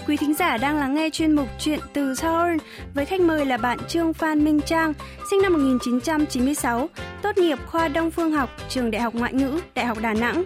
Quý 0.06 0.16
thính 0.16 0.34
giả 0.34 0.56
đang 0.56 0.78
lắng 0.78 0.94
nghe 0.94 1.10
chuyên 1.10 1.32
mục 1.32 1.48
Chuyện 1.58 1.80
từ 1.92 2.14
Seoul 2.14 2.56
với 2.94 3.04
khách 3.04 3.20
mời 3.20 3.46
là 3.46 3.56
bạn 3.56 3.78
Trương 3.88 4.12
Phan 4.12 4.44
Minh 4.44 4.60
Trang, 4.66 4.92
sinh 5.30 5.42
năm 5.42 5.52
1996, 5.52 6.88
tốt 7.22 7.38
nghiệp 7.38 7.58
khoa 7.66 7.88
Đông 7.88 8.10
Phương 8.10 8.32
học, 8.32 8.50
trường 8.68 8.90
Đại 8.90 9.02
học 9.02 9.14
Ngoại 9.14 9.32
ngữ, 9.32 9.60
Đại 9.74 9.86
học 9.86 9.98
Đà 10.02 10.14
Nẵng. 10.14 10.44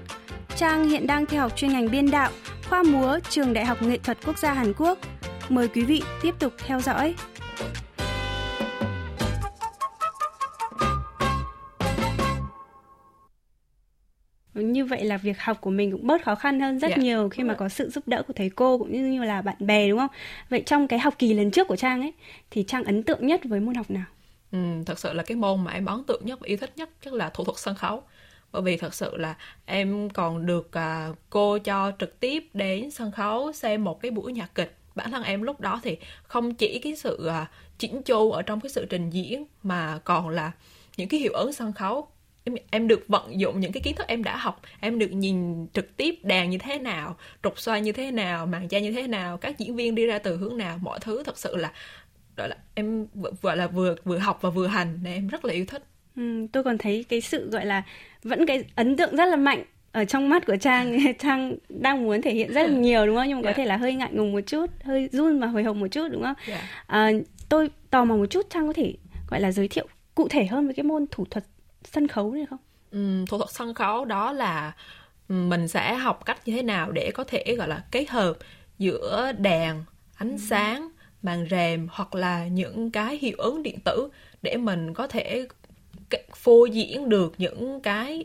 Trang 0.57 0.89
hiện 0.89 1.07
đang 1.07 1.27
theo 1.27 1.41
học 1.41 1.57
chuyên 1.57 1.73
ngành 1.73 1.91
biên 1.91 2.11
đạo, 2.11 2.31
khoa 2.69 2.83
múa, 2.83 3.19
trường 3.31 3.53
Đại 3.53 3.65
học 3.65 3.83
Nghệ 3.83 3.99
thuật 3.99 4.19
Quốc 4.27 4.39
gia 4.39 4.53
Hàn 4.53 4.73
Quốc. 4.79 4.99
Mời 5.49 5.69
quý 5.69 5.83
vị 5.83 6.03
tiếp 6.23 6.35
tục 6.39 6.53
theo 6.67 6.81
dõi. 6.81 7.15
Như 14.61 14.85
vậy 14.85 15.05
là 15.05 15.17
việc 15.17 15.41
học 15.41 15.61
của 15.61 15.71
mình 15.71 15.93
cũng 15.93 16.07
bớt 16.07 16.23
khó 16.25 16.35
khăn 16.35 16.61
hơn 16.61 16.79
rất 16.79 16.89
yeah. 16.89 16.99
Dạ. 16.99 17.03
nhiều 17.03 17.29
khi 17.29 17.43
mà 17.43 17.55
có 17.55 17.69
sự 17.69 17.91
giúp 17.91 18.09
đỡ 18.09 18.23
của 18.23 18.33
thầy 18.33 18.51
cô 18.51 18.79
cũng 18.79 19.13
như 19.13 19.25
là 19.25 19.43
bạn 19.43 19.57
bè 19.59 19.89
đúng 19.89 19.99
không 19.99 20.11
vậy 20.49 20.63
trong 20.67 20.89
cái 20.89 20.99
học 20.99 21.15
kỳ 21.19 21.35
lần 21.35 21.51
trước 21.51 21.69
của 21.69 21.77
trang 21.77 22.01
ấy 22.01 22.13
thì 22.51 22.63
trang 22.63 22.85
ấn 22.85 23.03
tượng 23.03 23.27
nhất 23.27 23.41
với 23.45 23.61
môn 23.61 23.75
học 23.75 23.91
nào 23.91 24.05
ừ, 24.53 24.59
thật 24.87 24.99
sự 24.99 25.13
là 25.13 25.23
cái 25.23 25.37
môn 25.37 25.65
mà 25.65 25.73
em 25.73 25.87
ấn 25.87 26.05
tượng 26.05 26.27
nhất 26.27 26.41
và 26.41 26.47
yêu 26.47 26.57
thích 26.57 26.73
nhất 26.77 26.91
chắc 27.05 27.13
là 27.15 27.31
thủ 27.31 27.45
thuật 27.45 27.59
sân 27.59 27.75
khấu 27.75 28.03
bởi 28.53 28.63
vì 28.63 28.77
thật 28.77 28.95
sự 28.95 29.17
là 29.17 29.35
em 29.67 30.11
còn 30.11 30.47
được 30.47 30.73
à, 30.73 31.09
cô 31.31 31.59
cho 31.59 31.93
trực 31.99 32.21
tiếp 32.21 32.45
đến 32.55 32.91
sân 32.91 33.13
khấu 33.13 33.53
xem 33.53 33.85
một 33.85 34.01
cái 34.01 34.11
buổi 34.11 34.33
nhạc 34.33 34.55
kịch 34.55 34.77
bản 34.95 35.11
thân 35.11 35.23
em 35.23 35.43
lúc 35.43 35.61
đó 35.61 35.81
thì 35.83 35.97
không 36.23 36.55
chỉ 36.55 36.79
cái 36.79 36.97
sự 36.97 37.27
à, 37.27 37.51
chỉnh 37.79 38.03
chu 38.03 38.31
ở 38.31 38.43
trong 38.43 38.61
cái 38.61 38.71
sự 38.71 38.87
trình 38.91 39.11
diễn 39.11 39.45
mà 39.63 39.99
còn 40.05 40.29
là 40.29 40.53
những 40.97 41.09
cái 41.09 41.21
hiệu 41.21 41.33
ứng 41.33 41.53
sân 41.53 41.73
khấu 41.73 42.09
em 42.45 42.55
em 42.71 42.89
được 42.89 43.05
vận 43.09 43.41
dụng 43.41 43.61
những 43.61 43.73
cái 43.73 43.81
kiến 43.81 43.95
thức 43.95 44.07
em 44.07 44.25
đã 44.25 44.37
học 44.37 44.63
em 44.81 44.99
được 44.99 45.13
nhìn 45.13 45.67
trực 45.73 45.97
tiếp 45.97 46.15
đàn 46.23 46.51
như 46.51 46.59
thế 46.59 46.79
nào 46.79 47.17
trục 47.43 47.59
xoay 47.61 47.81
như 47.81 47.93
thế 47.93 48.11
nào 48.11 48.47
màn 48.47 48.69
cha 48.69 48.79
như 48.79 48.93
thế 48.93 49.07
nào 49.07 49.37
các 49.37 49.59
diễn 49.59 49.77
viên 49.77 49.95
đi 49.95 50.07
ra 50.07 50.19
từ 50.19 50.37
hướng 50.37 50.57
nào 50.57 50.79
mọi 50.83 50.99
thứ 51.01 51.23
thật 51.23 51.39
sự 51.39 51.57
là 51.57 51.73
gọi 52.37 52.49
là 52.49 52.57
em 52.75 53.07
gọi 53.43 53.57
là 53.57 53.67
vừa 53.67 53.95
vừa 54.05 54.19
học 54.19 54.39
và 54.41 54.51
vừa 54.51 54.67
hành 54.67 54.99
nên 55.03 55.13
em 55.13 55.29
rất 55.29 55.45
là 55.45 55.53
yêu 55.53 55.65
thích 55.69 55.83
ừ, 56.17 56.47
tôi 56.53 56.65
còn 56.65 56.79
thấy 56.79 57.05
cái 57.09 57.21
sự 57.21 57.51
gọi 57.51 57.67
là 57.67 57.83
vẫn 58.23 58.47
cái 58.47 58.65
ấn 58.75 58.97
tượng 58.97 59.17
rất 59.17 59.25
là 59.25 59.37
mạnh 59.37 59.65
ở 59.93 60.05
trong 60.05 60.29
mắt 60.29 60.47
của 60.47 60.57
trang 60.57 60.99
trang 61.19 61.57
đang 61.69 62.05
muốn 62.05 62.23
thể 62.23 62.35
hiện 62.35 62.53
rất 62.53 62.71
là 62.71 62.77
nhiều 62.77 63.07
đúng 63.07 63.17
không 63.17 63.29
nhưng 63.29 63.37
mà 63.37 63.43
yeah. 63.43 63.45
có 63.45 63.51
dạ. 63.51 63.65
thể 63.65 63.69
là 63.69 63.77
hơi 63.77 63.95
ngại 63.95 64.11
ngùng 64.13 64.33
một 64.33 64.41
chút 64.47 64.71
hơi 64.85 65.09
run 65.13 65.41
và 65.41 65.47
hồi 65.47 65.63
hộp 65.63 65.77
một 65.77 65.89
chút 65.89 66.09
đúng 66.13 66.23
không 66.23 66.35
yeah. 66.47 66.61
Dạ. 66.61 66.69
à, 66.87 67.11
tôi 67.49 67.71
tò 67.91 68.05
mò 68.05 68.17
một 68.17 68.27
chút 68.27 68.47
trang 68.51 68.67
có 68.67 68.73
thể 68.73 68.95
gọi 69.31 69.41
là 69.41 69.53
giới 69.53 69.69
thiệu 69.69 69.87
cụ 70.15 70.29
thể 70.29 70.47
hơn 70.47 70.67
với 70.67 70.75
cái 70.75 70.85
môn 70.85 71.07
thủ 71.11 71.25
thuật 71.31 71.45
sân 71.93 72.09
khấu 72.09 72.33
này 72.33 72.47
không? 72.51 72.59
Ừ, 72.91 73.25
thủ 73.29 73.39
thuật 73.39 73.51
sân 73.51 73.75
khấu 73.75 74.05
đó 74.05 74.33
là 74.33 74.73
mình 75.29 75.69
sẽ 75.69 75.95
học 75.95 76.25
cách 76.25 76.49
như 76.49 76.57
thế 76.57 76.63
nào 76.63 76.93
để 76.93 77.11
có 77.15 77.25
thể 77.25 77.55
gọi 77.59 77.69
là 77.69 77.85
kết 77.91 78.11
hợp 78.11 78.39
giữa 78.79 79.33
đèn, 79.39 79.85
ánh 80.15 80.31
ừ. 80.31 80.37
sáng, 80.39 80.89
màn 81.23 81.47
rèm 81.51 81.89
hoặc 81.91 82.15
là 82.15 82.47
những 82.47 82.91
cái 82.91 83.17
hiệu 83.17 83.37
ứng 83.39 83.63
điện 83.63 83.79
tử 83.85 84.09
để 84.43 84.57
mình 84.57 84.95
có 84.95 85.07
thể 85.07 85.47
phô 86.35 86.65
diễn 86.65 87.09
được 87.09 87.35
những 87.39 87.81
cái 87.81 88.25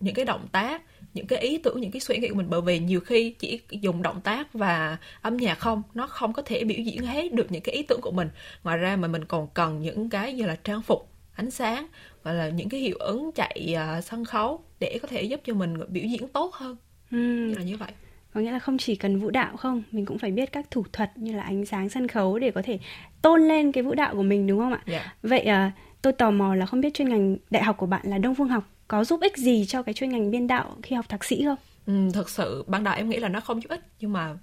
những 0.00 0.14
cái 0.14 0.24
động 0.24 0.48
tác 0.52 0.82
những 1.14 1.26
cái 1.26 1.38
ý 1.38 1.58
tưởng 1.58 1.80
những 1.80 1.90
cái 1.90 2.00
suy 2.00 2.16
nghĩ 2.18 2.28
của 2.28 2.34
mình 2.34 2.46
bởi 2.50 2.60
vì 2.60 2.78
nhiều 2.78 3.00
khi 3.00 3.30
chỉ 3.30 3.60
dùng 3.70 4.02
động 4.02 4.20
tác 4.20 4.52
và 4.52 4.96
âm 5.22 5.36
nhạc 5.36 5.58
không 5.58 5.82
nó 5.94 6.06
không 6.06 6.32
có 6.32 6.42
thể 6.42 6.64
biểu 6.64 6.78
diễn 6.78 7.06
hết 7.06 7.32
được 7.32 7.52
những 7.52 7.62
cái 7.62 7.74
ý 7.74 7.82
tưởng 7.82 8.00
của 8.00 8.10
mình 8.10 8.28
ngoài 8.64 8.78
ra 8.78 8.96
mà 8.96 9.08
mình 9.08 9.24
còn 9.24 9.48
cần 9.54 9.82
những 9.82 10.10
cái 10.10 10.32
như 10.32 10.46
là 10.46 10.56
trang 10.64 10.82
phục 10.82 11.13
ánh 11.34 11.50
sáng 11.50 11.86
và 12.22 12.32
là 12.32 12.48
những 12.48 12.68
cái 12.68 12.80
hiệu 12.80 12.96
ứng 12.98 13.30
chạy 13.34 13.76
uh, 13.98 14.04
sân 14.04 14.24
khấu 14.24 14.64
để 14.80 14.98
có 15.02 15.08
thể 15.08 15.22
giúp 15.22 15.40
cho 15.44 15.54
mình 15.54 15.74
biểu 15.88 16.04
diễn 16.04 16.28
tốt 16.28 16.54
hơn 16.54 16.76
ừ. 17.10 17.54
là 17.54 17.62
như 17.62 17.76
vậy 17.76 17.90
có 18.34 18.40
nghĩa 18.40 18.50
là 18.50 18.58
không 18.58 18.78
chỉ 18.78 18.96
cần 18.96 19.20
vũ 19.20 19.30
đạo 19.30 19.56
không 19.56 19.82
mình 19.90 20.06
cũng 20.06 20.18
phải 20.18 20.30
biết 20.30 20.52
các 20.52 20.70
thủ 20.70 20.84
thuật 20.92 21.18
như 21.18 21.32
là 21.32 21.42
ánh 21.42 21.66
sáng 21.66 21.88
sân 21.88 22.08
khấu 22.08 22.38
để 22.38 22.50
có 22.50 22.62
thể 22.64 22.78
tôn 23.22 23.40
lên 23.40 23.72
cái 23.72 23.84
vũ 23.84 23.94
đạo 23.94 24.14
của 24.14 24.22
mình 24.22 24.46
đúng 24.46 24.58
không 24.58 24.72
ạ 24.72 24.82
yeah. 24.86 25.02
Dạ. 25.02 25.14
vậy 25.22 25.46
uh, 25.66 25.72
tôi 26.02 26.12
tò 26.12 26.30
mò 26.30 26.54
là 26.54 26.66
không 26.66 26.80
biết 26.80 26.94
chuyên 26.94 27.08
ngành 27.08 27.36
đại 27.50 27.62
học 27.62 27.76
của 27.76 27.86
bạn 27.86 28.02
là 28.04 28.18
đông 28.18 28.34
phương 28.34 28.48
học 28.48 28.64
có 28.88 29.04
giúp 29.04 29.20
ích 29.20 29.36
gì 29.36 29.64
cho 29.68 29.82
cái 29.82 29.94
chuyên 29.94 30.10
ngành 30.10 30.30
biên 30.30 30.46
đạo 30.46 30.76
khi 30.82 30.96
học 30.96 31.08
thạc 31.08 31.24
sĩ 31.24 31.44
không 31.44 31.58
ừ, 31.86 32.10
thật 32.14 32.30
sự 32.30 32.64
ban 32.66 32.84
đầu 32.84 32.94
em 32.94 33.08
nghĩ 33.08 33.16
là 33.16 33.28
nó 33.28 33.40
không 33.40 33.62
giúp 33.62 33.68
ích 33.68 33.80
nhưng 34.00 34.12
mà 34.12 34.34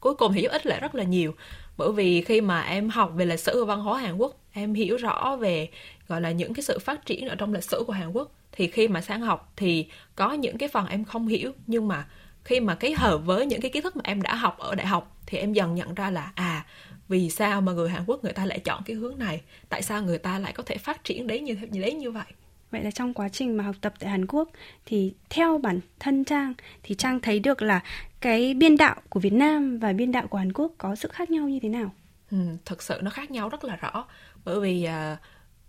cuối 0.00 0.14
cùng 0.14 0.32
thì 0.32 0.42
giúp 0.42 0.48
ích 0.52 0.66
lại 0.66 0.80
rất 0.80 0.94
là 0.94 1.04
nhiều 1.04 1.34
bởi 1.76 1.92
vì 1.92 2.22
khi 2.22 2.40
mà 2.40 2.60
em 2.60 2.88
học 2.88 3.12
về 3.14 3.24
lịch 3.24 3.40
sử 3.40 3.64
và 3.64 3.74
văn 3.74 3.84
hóa 3.84 3.98
Hàn 4.00 4.16
Quốc 4.16 4.39
em 4.52 4.74
hiểu 4.74 4.96
rõ 4.96 5.36
về 5.40 5.68
gọi 6.08 6.20
là 6.20 6.30
những 6.30 6.54
cái 6.54 6.62
sự 6.62 6.78
phát 6.78 7.06
triển 7.06 7.28
ở 7.28 7.34
trong 7.34 7.54
lịch 7.54 7.64
sử 7.64 7.84
của 7.86 7.92
Hàn 7.92 8.12
Quốc. 8.12 8.32
Thì 8.52 8.66
khi 8.66 8.88
mà 8.88 9.00
sáng 9.00 9.20
học 9.20 9.52
thì 9.56 9.86
có 10.16 10.32
những 10.32 10.58
cái 10.58 10.68
phần 10.68 10.86
em 10.86 11.04
không 11.04 11.26
hiểu 11.26 11.52
nhưng 11.66 11.88
mà 11.88 12.06
khi 12.44 12.60
mà 12.60 12.74
cái 12.74 12.92
hợp 12.92 13.18
với 13.18 13.46
những 13.46 13.60
cái 13.60 13.70
kiến 13.70 13.82
thức 13.82 13.96
mà 13.96 14.02
em 14.04 14.22
đã 14.22 14.34
học 14.34 14.58
ở 14.58 14.74
đại 14.74 14.86
học 14.86 15.16
thì 15.26 15.38
em 15.38 15.52
dần 15.52 15.74
nhận 15.74 15.94
ra 15.94 16.10
là 16.10 16.32
à 16.34 16.66
vì 17.08 17.30
sao 17.30 17.60
mà 17.60 17.72
người 17.72 17.88
Hàn 17.88 18.02
Quốc 18.06 18.24
người 18.24 18.32
ta 18.32 18.46
lại 18.46 18.58
chọn 18.58 18.82
cái 18.84 18.96
hướng 18.96 19.18
này? 19.18 19.40
Tại 19.68 19.82
sao 19.82 20.02
người 20.02 20.18
ta 20.18 20.38
lại 20.38 20.52
có 20.52 20.62
thể 20.62 20.76
phát 20.76 21.04
triển 21.04 21.26
đến 21.26 21.44
như 21.44 21.54
thế 21.54 21.66
đến 21.66 21.98
như 21.98 22.10
vậy? 22.10 22.24
Vậy 22.70 22.82
là 22.84 22.90
trong 22.90 23.14
quá 23.14 23.28
trình 23.28 23.56
mà 23.56 23.64
học 23.64 23.76
tập 23.80 23.94
tại 23.98 24.10
Hàn 24.10 24.26
Quốc 24.26 24.48
thì 24.86 25.14
theo 25.30 25.58
bản 25.58 25.80
thân 25.98 26.24
Trang 26.24 26.54
thì 26.82 26.94
Trang 26.94 27.20
thấy 27.20 27.40
được 27.40 27.62
là 27.62 27.80
cái 28.20 28.54
biên 28.54 28.76
đạo 28.76 28.96
của 29.08 29.20
Việt 29.20 29.32
Nam 29.32 29.78
và 29.78 29.92
biên 29.92 30.12
đạo 30.12 30.26
của 30.26 30.38
Hàn 30.38 30.52
Quốc 30.52 30.72
có 30.78 30.94
sự 30.94 31.08
khác 31.08 31.30
nhau 31.30 31.48
như 31.48 31.60
thế 31.62 31.68
nào? 31.68 31.90
Ừ, 32.30 32.36
thực 32.64 32.82
sự 32.82 33.00
nó 33.02 33.10
khác 33.10 33.30
nhau 33.30 33.48
rất 33.48 33.64
là 33.64 33.76
rõ 33.76 34.04
bởi 34.44 34.60
vì 34.60 34.84
à, 34.84 35.16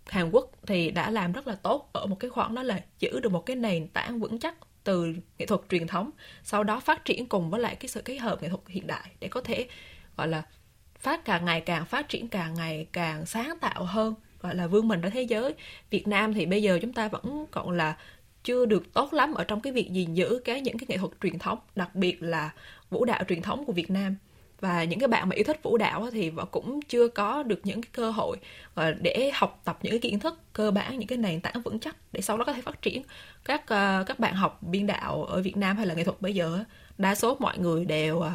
Hàn 0.06 0.30
Quốc 0.30 0.50
thì 0.66 0.90
đã 0.90 1.10
làm 1.10 1.32
rất 1.32 1.46
là 1.46 1.54
tốt 1.54 1.90
ở 1.92 2.06
một 2.06 2.16
cái 2.20 2.30
khoảng 2.30 2.54
đó 2.54 2.62
là 2.62 2.80
giữ 2.98 3.20
được 3.20 3.32
một 3.32 3.46
cái 3.46 3.56
nền 3.56 3.88
tảng 3.88 4.20
vững 4.20 4.38
chắc 4.38 4.54
từ 4.84 5.14
nghệ 5.38 5.46
thuật 5.46 5.60
truyền 5.70 5.86
thống 5.86 6.10
sau 6.42 6.64
đó 6.64 6.80
phát 6.80 7.04
triển 7.04 7.26
cùng 7.26 7.50
với 7.50 7.60
lại 7.60 7.76
cái 7.76 7.88
sự 7.88 8.02
kết 8.04 8.16
hợp 8.16 8.42
nghệ 8.42 8.48
thuật 8.48 8.60
hiện 8.68 8.86
đại 8.86 9.10
để 9.20 9.28
có 9.28 9.40
thể 9.40 9.68
gọi 10.16 10.28
là 10.28 10.42
phát 10.98 11.24
càng 11.24 11.44
ngày 11.44 11.60
càng 11.60 11.86
phát 11.86 12.08
triển 12.08 12.28
càng 12.28 12.54
ngày 12.54 12.86
càng 12.92 13.26
sáng 13.26 13.58
tạo 13.60 13.84
hơn 13.84 14.14
gọi 14.40 14.54
là 14.54 14.66
vươn 14.66 14.88
mình 14.88 15.00
ra 15.00 15.10
thế 15.10 15.22
giới. 15.22 15.54
Việt 15.90 16.08
Nam 16.08 16.34
thì 16.34 16.46
bây 16.46 16.62
giờ 16.62 16.78
chúng 16.82 16.92
ta 16.92 17.08
vẫn 17.08 17.46
còn 17.50 17.70
là 17.70 17.96
chưa 18.44 18.66
được 18.66 18.92
tốt 18.92 19.12
lắm 19.12 19.34
ở 19.34 19.44
trong 19.44 19.60
cái 19.60 19.72
việc 19.72 19.90
gìn 19.90 20.14
giữ 20.14 20.40
cái 20.44 20.60
những 20.60 20.78
cái 20.78 20.86
nghệ 20.88 20.96
thuật 20.96 21.12
truyền 21.22 21.38
thống 21.38 21.58
đặc 21.76 21.94
biệt 21.94 22.22
là 22.22 22.50
vũ 22.90 23.04
đạo 23.04 23.24
truyền 23.28 23.42
thống 23.42 23.64
của 23.64 23.72
Việt 23.72 23.90
Nam 23.90 24.16
và 24.62 24.84
những 24.84 24.98
cái 24.98 25.08
bạn 25.08 25.28
mà 25.28 25.36
yêu 25.36 25.44
thích 25.44 25.62
vũ 25.62 25.76
đạo 25.76 26.08
thì 26.12 26.30
vẫn 26.30 26.48
cũng 26.50 26.80
chưa 26.82 27.08
có 27.08 27.42
được 27.42 27.60
những 27.64 27.82
cái 27.82 27.90
cơ 27.92 28.10
hội 28.10 28.36
ờ, 28.74 28.92
để 28.92 29.30
học 29.34 29.60
tập 29.64 29.78
những 29.82 29.92
cái 29.92 29.98
kiến 29.98 30.18
thức 30.18 30.40
cơ 30.52 30.70
bản, 30.70 30.98
những 30.98 31.08
cái 31.08 31.18
nền 31.18 31.40
tảng 31.40 31.62
vững 31.62 31.78
chắc 31.78 31.96
để 32.12 32.20
sau 32.20 32.38
đó 32.38 32.44
có 32.44 32.52
thể 32.52 32.62
phát 32.62 32.82
triển. 32.82 33.02
Các 33.44 33.66
ờ, 33.66 34.04
các 34.06 34.18
bạn 34.18 34.34
học 34.34 34.62
biên 34.62 34.86
đạo 34.86 35.24
ở 35.24 35.42
Việt 35.42 35.56
Nam 35.56 35.76
hay 35.76 35.86
là 35.86 35.94
nghệ 35.94 36.04
thuật 36.04 36.20
bây 36.20 36.34
giờ 36.34 36.64
đa 36.98 37.14
số 37.14 37.36
mọi 37.40 37.58
người 37.58 37.84
đều 37.84 38.20
ờ, 38.20 38.32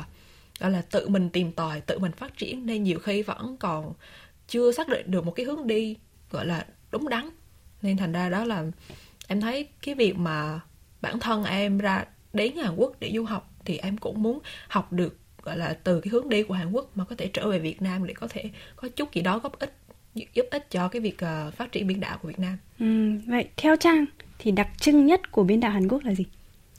gọi 0.59 0.71
là 0.71 0.81
tự 0.81 1.09
mình 1.09 1.29
tìm 1.29 1.51
tòi, 1.51 1.81
tự 1.81 1.99
mình 1.99 2.11
phát 2.11 2.37
triển, 2.37 2.65
nên 2.65 2.83
nhiều 2.83 2.99
khi 2.99 3.21
vẫn 3.21 3.57
còn 3.57 3.93
chưa 4.47 4.71
xác 4.71 4.87
định 4.87 5.11
được 5.11 5.25
một 5.25 5.31
cái 5.31 5.45
hướng 5.45 5.67
đi, 5.67 5.95
gọi 6.31 6.45
là, 6.45 6.65
đúng 6.91 7.09
đắn. 7.09 7.29
Nên 7.81 7.97
thành 7.97 8.11
ra 8.11 8.29
đó 8.29 8.45
là 8.45 8.63
em 9.27 9.41
thấy 9.41 9.67
cái 9.81 9.95
việc 9.95 10.17
mà 10.17 10.59
bản 11.01 11.19
thân 11.19 11.43
em 11.43 11.77
ra 11.77 12.05
đến 12.33 12.55
Hàn 12.55 12.75
Quốc 12.75 12.99
để 12.99 13.11
du 13.15 13.23
học 13.23 13.51
thì 13.65 13.77
em 13.77 13.97
cũng 13.97 14.23
muốn 14.23 14.39
học 14.67 14.93
được 14.93 15.17
gọi 15.47 15.57
là 15.57 15.77
từ 15.83 16.01
cái 16.01 16.09
hướng 16.09 16.29
đi 16.29 16.43
của 16.43 16.53
Hàn 16.53 16.71
Quốc 16.71 16.89
mà 16.95 17.05
có 17.05 17.15
thể 17.15 17.29
trở 17.33 17.49
về 17.49 17.59
Việt 17.59 17.81
Nam 17.81 18.07
để 18.07 18.13
có 18.13 18.27
thể 18.29 18.49
có 18.75 18.87
chút 18.95 19.13
gì 19.13 19.21
đó 19.21 19.39
góp 19.39 19.59
ích 19.59 19.73
giúp 20.33 20.45
ích 20.51 20.71
cho 20.71 20.87
cái 20.87 21.01
việc 21.01 21.17
uh, 21.47 21.53
phát 21.53 21.71
triển 21.71 21.87
biên 21.87 21.99
đạo 21.99 22.17
của 22.21 22.27
Việt 22.27 22.39
Nam. 22.39 22.57
Ừ, 22.79 22.85
vậy 23.31 23.49
theo 23.57 23.75
Trang 23.75 24.05
thì 24.39 24.51
đặc 24.51 24.69
trưng 24.79 25.05
nhất 25.05 25.31
của 25.31 25.43
biên 25.43 25.59
đạo 25.59 25.71
Hàn 25.71 25.87
Quốc 25.87 26.03
là 26.03 26.13
gì? 26.13 26.25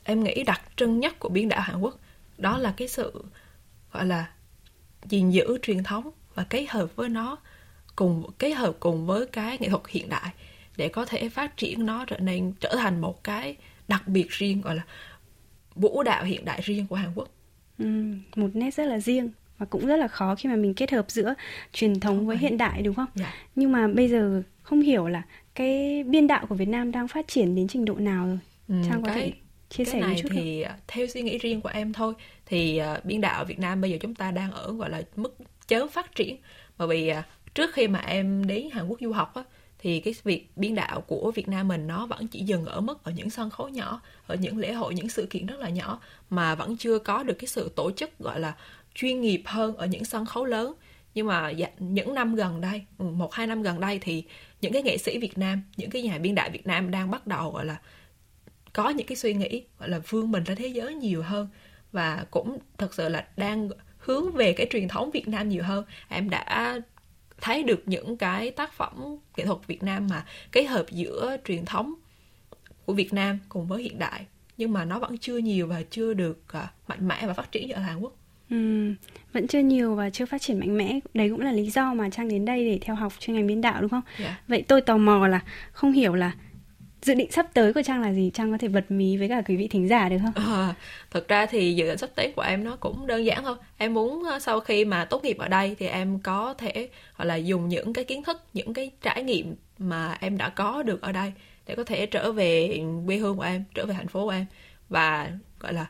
Em 0.05 0.25
nghĩ 0.25 0.45
đặc 0.45 0.61
trưng 0.77 1.01
nhất 1.01 1.19
của 1.19 1.29
biên 1.29 1.49
đạo 1.49 1.61
Hàn 1.61 1.81
Quốc 1.81 1.99
đó 2.39 2.59
là 2.59 2.75
cái 2.77 2.89
sự 2.89 3.25
gọi 3.93 4.07
là 4.07 4.31
gìn 5.09 5.31
giữ 5.31 5.59
truyền 5.63 5.83
thống 5.83 6.11
và 6.35 6.45
kết 6.51 6.67
hợp 6.71 6.97
với 6.97 7.09
nó 7.09 7.37
cùng 7.97 8.31
kết 8.39 8.51
hợp 8.51 8.77
cùng 8.81 9.07
với 9.07 9.27
cái 9.27 9.59
nghệ 9.61 9.69
thuật 9.69 9.83
hiện 9.89 10.09
đại 10.09 10.31
để 10.77 10.89
có 10.89 11.05
thể 11.05 11.29
phát 11.29 11.57
triển 11.57 11.87
nó 11.87 12.05
trở 12.05 12.19
nên 12.19 12.53
trở 12.61 12.75
thành 12.77 13.01
một 13.01 13.25
cái 13.25 13.57
đặc 13.89 14.09
biệt 14.09 14.31
riêng 14.31 14.61
gọi 14.61 14.75
là 14.75 14.83
vũ 15.75 16.03
đạo 16.03 16.25
hiện 16.25 16.45
đại 16.45 16.61
riêng 16.63 16.87
của 16.87 16.97
Hàn 16.97 17.13
Quốc. 17.15 17.29
Một 18.37 18.51
nét 18.55 18.75
rất 18.75 18.85
là 18.85 18.99
riêng 18.99 19.31
và 19.59 19.67
cũng 19.67 19.87
rất 19.87 19.97
là 19.97 20.09
khó 20.09 20.35
khi 20.35 20.49
mà 20.49 20.57
mình 20.57 20.75
kết 20.75 20.91
hợp 20.91 21.11
giữa 21.11 21.35
truyền 21.73 22.01
thống 22.01 22.27
với 22.27 22.37
hiện 22.37 22.59
đại 22.59 22.83
đúng 22.83 22.95
không? 22.95 23.09
Dạ. 23.15 23.35
Nhưng 23.55 23.73
mà 23.73 23.89
bây 23.89 24.09
giờ 24.09 24.43
không 24.63 24.81
hiểu 24.81 25.09
là 25.09 25.23
cái 25.55 26.05
biên 26.05 26.27
đạo 26.27 26.47
của 26.49 26.55
Việt 26.55 26.69
Nam 26.69 26.93
đang 26.93 27.09
phát 27.09 27.29
triển 27.29 27.55
đến 27.55 27.69
trình 27.69 27.85
độ 27.85 27.95
nào 27.95 28.27
rồi? 28.27 28.39
Ừ, 28.69 28.75
Trang 28.89 29.03
có 29.03 29.09
cái, 29.09 29.15
thể 29.15 29.33
chia 29.69 29.85
cái 29.85 29.93
sẻ 29.93 30.01
này 30.01 30.09
một 30.09 30.19
chút 30.23 30.29
thì 30.33 30.65
không? 30.65 30.73
à, 30.73 30.79
theo 30.89 31.07
suy 31.07 31.23
nghĩ 31.23 31.39
riêng 31.39 31.61
của 31.61 31.69
em 31.69 31.93
thôi 31.93 32.15
thì 32.47 32.81
uh, 32.99 33.05
biên 33.05 33.21
đạo 33.21 33.45
Việt 33.45 33.59
Nam 33.59 33.81
bây 33.81 33.91
giờ 33.91 33.97
chúng 34.01 34.15
ta 34.15 34.31
đang 34.31 34.53
ở 34.53 34.73
gọi 34.73 34.91
là 34.91 35.03
mức 35.17 35.37
chớm 35.67 35.89
phát 35.89 36.15
triển 36.15 36.37
bởi 36.79 36.89
vì 36.89 37.11
uh, 37.11 37.17
trước 37.55 37.75
khi 37.75 37.89
mà 37.89 37.99
em 37.99 38.47
đến 38.47 38.69
Hàn 38.73 38.89
Quốc 38.89 39.01
du 39.01 39.13
học 39.13 39.35
á 39.35 39.43
thì 39.79 40.01
cái 40.01 40.15
việc 40.25 40.49
biên 40.57 40.75
đạo 40.75 41.01
của 41.01 41.33
Việt 41.35 41.49
Nam 41.49 41.69
mình 41.69 41.87
nó 41.87 42.07
vẫn 42.07 42.29
chỉ 42.29 42.41
dừng 42.41 42.65
ở 42.65 42.81
mức 42.81 43.05
ở 43.05 43.13
những 43.17 43.31
sân 43.31 43.51
khấu 43.51 43.69
nhỏ, 43.69 44.01
ở 44.27 44.35
những 44.35 44.59
lễ 44.59 44.73
hội, 44.73 44.95
những 44.95 45.09
sự 45.09 45.27
kiện 45.31 45.47
rất 45.47 45.59
là 45.61 45.69
nhỏ 45.69 46.01
mà 46.31 46.55
vẫn 46.55 46.77
chưa 46.77 46.99
có 46.99 47.23
được 47.23 47.35
cái 47.35 47.49
sự 47.49 47.73
tổ 47.77 47.91
chức 47.91 48.19
gọi 48.19 48.41
là 48.41 48.55
chuyên 48.95 49.21
nghiệp 49.21 49.43
hơn 49.45 49.77
ở 49.77 49.87
những 49.87 50.05
sân 50.05 50.27
khấu 50.27 50.45
lớn. 50.45 50.75
Nhưng 51.15 51.27
mà 51.27 51.51
dạ, 51.51 51.69
những 51.79 52.15
năm 52.15 52.35
gần 52.35 52.61
đây, 52.61 52.83
ừ, 52.99 53.05
một 53.05 53.35
hai 53.35 53.47
năm 53.47 53.63
gần 53.63 53.81
đây 53.81 53.99
thì 53.99 54.25
những 54.61 54.73
cái 54.73 54.83
nghệ 54.83 54.99
sĩ 54.99 55.19
Việt 55.19 55.39
Nam, 55.39 55.63
những 55.77 55.91
cái 55.91 56.03
nhà 56.03 56.19
biên 56.19 56.35
đạo 56.35 56.49
Việt 56.53 56.67
Nam 56.67 56.91
đang 56.91 57.11
bắt 57.11 57.27
đầu 57.27 57.51
gọi 57.51 57.65
là 57.65 57.81
có 58.73 58.89
những 58.89 59.07
cái 59.07 59.17
suy 59.17 59.35
nghĩ 59.35 59.63
gọi 59.79 59.89
là 59.89 59.99
vươn 60.09 60.33
mình 60.33 60.45
ra 60.45 60.55
thế 60.55 60.67
giới 60.67 60.95
nhiều 60.95 61.23
hơn 61.23 61.49
và 61.93 62.25
cũng 62.31 62.59
thật 62.79 62.95
sự 62.95 63.09
là 63.09 63.27
đang 63.37 63.69
hướng 63.99 64.33
về 64.33 64.53
cái 64.53 64.67
truyền 64.71 64.89
thống 64.89 65.11
Việt 65.11 65.29
Nam 65.29 65.49
nhiều 65.49 65.63
hơn. 65.63 65.85
Em 66.09 66.31
đã 66.31 66.81
thấy 67.41 67.63
được 67.63 67.83
những 67.87 68.17
cái 68.17 68.51
tác 68.51 68.73
phẩm 68.73 69.17
nghệ 69.37 69.47
thuật 69.47 69.59
Việt 69.67 69.83
Nam 69.83 70.07
mà 70.11 70.25
kết 70.53 70.65
hợp 70.65 70.87
giữa 70.91 71.37
truyền 71.45 71.65
thống 71.65 71.95
của 72.85 72.93
Việt 72.93 73.13
Nam 73.13 73.39
cùng 73.49 73.67
với 73.67 73.83
hiện 73.83 73.99
đại 73.99 74.27
nhưng 74.57 74.73
mà 74.73 74.85
nó 74.85 74.99
vẫn 74.99 75.19
chưa 75.19 75.39
nhiều 75.39 75.67
và 75.67 75.83
chưa 75.91 76.15
được 76.15 76.45
uh, 76.59 76.89
mạnh 76.89 77.09
mẽ 77.09 77.27
và 77.27 77.33
phát 77.33 77.53
triển 77.53 77.71
ở 77.71 77.81
Hàn 77.81 78.01
Quốc. 78.01 78.13
Ừ, 78.51 78.93
vẫn 79.33 79.47
chưa 79.49 79.59
nhiều 79.59 79.95
và 79.95 80.11
chưa 80.11 80.27
phát 80.27 80.43
triển 80.43 80.59
mạnh 80.61 80.77
mẽ. 80.77 80.99
Đấy 81.15 81.29
cũng 81.31 81.41
là 81.41 81.53
lý 81.53 81.71
do 81.71 81.95
mà 81.95 82.11
Trang 82.11 82.29
đến 82.29 82.45
đây 82.45 82.65
để 82.65 82.79
theo 82.83 82.97
học 82.97 83.13
chuyên 83.19 83.37
ngành 83.37 83.47
biên 83.47 83.61
đạo 83.61 83.81
đúng 83.81 83.91
không? 83.91 84.03
Yeah. 84.19 84.49
Vậy 84.49 84.65
tôi 84.69 84.81
tò 84.81 84.97
mò 84.97 85.27
là 85.27 85.41
không 85.73 85.93
hiểu 85.93 86.15
là 86.15 86.33
dự 87.03 87.15
định 87.15 87.31
sắp 87.31 87.47
tới 87.55 87.73
của 87.73 87.83
Trang 87.83 88.03
là 88.03 88.13
gì? 88.13 88.31
Trang 88.35 88.53
có 88.53 88.59
thể 88.59 88.69
bật 88.69 88.91
mí 88.91 89.17
với 89.17 89.29
cả 89.29 89.43
quý 89.49 89.57
vị 89.57 89.69
thính 89.69 89.89
giả 89.89 90.09
được 90.09 90.17
không? 90.23 90.45
À, 90.47 90.75
thật 91.11 91.29
ra 91.29 91.47
thì 91.47 91.75
dự 91.75 91.87
định 91.87 91.99
sắp 91.99 92.11
tới 92.15 92.33
của 92.37 92.43
em 92.43 92.65
nó 92.65 92.77
cũng 92.77 93.07
đơn 93.07 93.25
giản 93.25 93.45
thôi. 93.45 93.57
Em 93.77 93.95
muốn 93.95 94.25
ờ, 94.25 94.39
sau 94.39 94.61
khi 94.61 94.85
mà 94.85 95.05
tốt 95.05 95.25
nghiệp 95.25 95.39
ở 95.39 95.49
đây 95.49 95.77
thì 95.79 95.87
em 95.87 96.19
có 96.19 96.55
thể 96.55 96.89
gọi 97.19 97.27
là 97.27 97.37
dùng 97.37 97.69
những 97.69 97.93
cái 97.93 98.05
kiến 98.05 98.23
thức, 98.23 98.43
những 98.55 98.75
cái 98.75 98.91
trải 99.03 99.23
nghiệm 99.23 99.55
mà 99.79 100.17
em 100.21 100.39
đã 100.39 100.49
có 100.49 100.83
được 100.83 101.03
ở 101.03 101.13
đây 101.13 101.33
để 101.67 101.75
có 101.75 101.85
thể 101.85 102.07
trở 102.07 102.33
về 102.33 102.81
quê 103.07 103.17
hương 103.17 103.37
của 103.37 103.43
em, 103.43 103.65
trở 103.75 103.87
về 103.87 103.95
thành 103.95 104.09
phố 104.09 104.25
của 104.25 104.31
em 104.31 104.47
và 104.89 105.31
gọi 105.61 105.73
là 105.73 105.87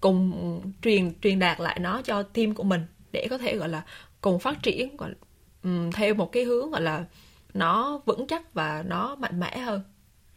cùng 0.00 0.60
truyền 0.82 1.12
truyền 1.22 1.38
đạt 1.38 1.60
lại 1.60 1.78
nó 1.80 2.02
cho 2.02 2.22
team 2.22 2.54
của 2.54 2.62
mình 2.62 2.86
để 3.12 3.26
có 3.30 3.38
thể 3.38 3.56
gọi 3.56 3.68
là 3.68 3.82
cùng 4.20 4.38
phát 4.38 4.62
triển 4.62 4.96
gọi 4.96 5.10
là, 5.10 5.16
um, 5.62 5.90
theo 5.90 6.14
một 6.14 6.32
cái 6.32 6.44
hướng 6.44 6.70
gọi 6.70 6.80
là 6.80 7.04
nó 7.54 8.00
vững 8.06 8.26
chắc 8.26 8.54
và 8.54 8.84
nó 8.86 9.16
mạnh 9.16 9.40
mẽ 9.40 9.58
hơn 9.58 9.80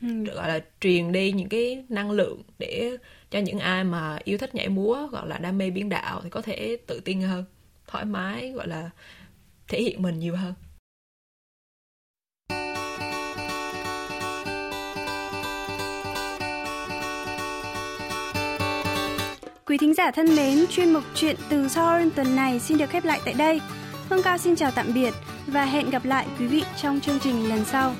được 0.01 0.35
gọi 0.35 0.47
là 0.47 0.59
truyền 0.81 1.11
đi 1.11 1.31
những 1.31 1.49
cái 1.49 1.85
năng 1.89 2.11
lượng 2.11 2.41
để 2.59 2.97
cho 3.31 3.39
những 3.39 3.59
ai 3.59 3.83
mà 3.83 4.19
yêu 4.23 4.37
thích 4.37 4.55
nhảy 4.55 4.69
múa 4.69 5.07
gọi 5.11 5.27
là 5.27 5.37
đam 5.37 5.57
mê 5.57 5.69
biến 5.69 5.89
đạo 5.89 6.21
thì 6.23 6.29
có 6.29 6.41
thể 6.41 6.77
tự 6.87 6.99
tin 7.05 7.21
hơn 7.21 7.45
thoải 7.87 8.05
mái 8.05 8.51
gọi 8.51 8.67
là 8.67 8.89
thể 9.67 9.81
hiện 9.81 10.01
mình 10.01 10.19
nhiều 10.19 10.35
hơn 10.35 10.53
Quý 19.65 19.77
thính 19.77 19.93
giả 19.93 20.11
thân 20.11 20.35
mến, 20.35 20.65
chuyên 20.69 20.93
mục 20.93 21.03
chuyện 21.15 21.35
từ 21.49 21.67
Seoul 21.67 22.09
tuần 22.15 22.35
này 22.35 22.59
xin 22.59 22.77
được 22.77 22.89
khép 22.89 23.05
lại 23.05 23.21
tại 23.25 23.33
đây. 23.37 23.61
Phương 24.09 24.23
Cao 24.23 24.37
xin 24.37 24.55
chào 24.55 24.71
tạm 24.71 24.93
biệt 24.93 25.13
và 25.47 25.65
hẹn 25.65 25.89
gặp 25.89 26.05
lại 26.05 26.27
quý 26.39 26.47
vị 26.47 26.63
trong 26.81 26.99
chương 26.99 27.19
trình 27.19 27.49
lần 27.49 27.65
sau. 27.65 27.93